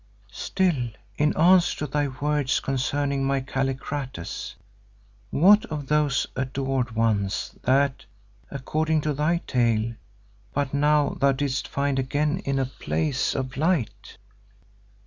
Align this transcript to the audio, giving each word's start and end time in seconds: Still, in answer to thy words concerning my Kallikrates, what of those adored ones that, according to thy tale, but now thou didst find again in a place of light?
Still, 0.33 0.89
in 1.15 1.37
answer 1.37 1.77
to 1.85 1.85
thy 1.85 2.07
words 2.07 2.59
concerning 2.59 3.23
my 3.23 3.39
Kallikrates, 3.39 4.55
what 5.29 5.63
of 5.65 5.85
those 5.89 6.25
adored 6.35 6.95
ones 6.95 7.53
that, 7.61 8.05
according 8.49 9.01
to 9.01 9.13
thy 9.13 9.43
tale, 9.45 9.93
but 10.55 10.73
now 10.73 11.09
thou 11.21 11.33
didst 11.33 11.67
find 11.67 11.99
again 11.99 12.39
in 12.45 12.57
a 12.57 12.65
place 12.65 13.35
of 13.35 13.55
light? 13.57 14.17